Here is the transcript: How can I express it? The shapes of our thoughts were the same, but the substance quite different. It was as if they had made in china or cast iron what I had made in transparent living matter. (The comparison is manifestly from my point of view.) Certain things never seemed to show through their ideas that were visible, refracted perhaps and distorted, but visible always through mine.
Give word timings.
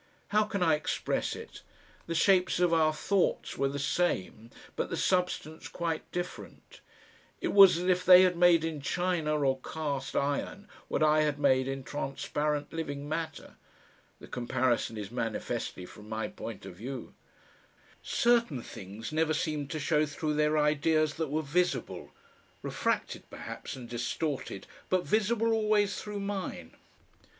How 0.29 0.45
can 0.45 0.63
I 0.63 0.73
express 0.73 1.35
it? 1.35 1.61
The 2.07 2.15
shapes 2.15 2.59
of 2.59 2.73
our 2.73 2.91
thoughts 2.91 3.55
were 3.55 3.67
the 3.67 3.77
same, 3.77 4.49
but 4.75 4.89
the 4.89 4.97
substance 4.97 5.67
quite 5.67 6.11
different. 6.11 6.81
It 7.39 7.49
was 7.49 7.77
as 7.77 7.83
if 7.83 8.03
they 8.03 8.23
had 8.23 8.35
made 8.35 8.65
in 8.65 8.81
china 8.81 9.39
or 9.39 9.59
cast 9.59 10.15
iron 10.15 10.67
what 10.87 11.03
I 11.03 11.21
had 11.21 11.37
made 11.37 11.67
in 11.67 11.83
transparent 11.83 12.73
living 12.73 13.07
matter. 13.07 13.57
(The 14.19 14.25
comparison 14.27 14.97
is 14.97 15.11
manifestly 15.11 15.85
from 15.85 16.09
my 16.09 16.27
point 16.29 16.65
of 16.65 16.77
view.) 16.77 17.13
Certain 18.01 18.63
things 18.63 19.11
never 19.11 19.35
seemed 19.35 19.69
to 19.69 19.79
show 19.79 20.07
through 20.07 20.33
their 20.33 20.57
ideas 20.57 21.13
that 21.13 21.29
were 21.29 21.43
visible, 21.43 22.09
refracted 22.63 23.29
perhaps 23.29 23.75
and 23.75 23.87
distorted, 23.87 24.65
but 24.89 25.05
visible 25.05 25.53
always 25.53 26.01
through 26.01 26.21
mine. 26.21 26.73